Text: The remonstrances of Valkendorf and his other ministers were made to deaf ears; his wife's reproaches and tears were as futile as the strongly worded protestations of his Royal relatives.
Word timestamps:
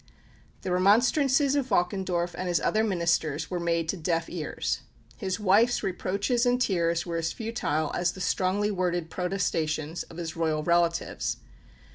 The 0.63 0.71
remonstrances 0.71 1.53
of 1.55 1.67
Valkendorf 1.67 2.33
and 2.35 2.47
his 2.47 2.59
other 2.59 2.83
ministers 2.83 3.51
were 3.51 3.59
made 3.59 3.87
to 3.89 3.97
deaf 3.97 4.27
ears; 4.31 4.79
his 5.17 5.39
wife's 5.39 5.83
reproaches 5.83 6.43
and 6.43 6.59
tears 6.59 7.05
were 7.05 7.17
as 7.17 7.31
futile 7.31 7.91
as 7.93 8.13
the 8.13 8.19
strongly 8.19 8.71
worded 8.71 9.11
protestations 9.11 10.01
of 10.01 10.17
his 10.17 10.35
Royal 10.35 10.63
relatives. 10.63 11.37